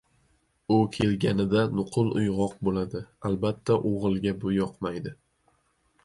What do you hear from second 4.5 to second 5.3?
yoqmaydi.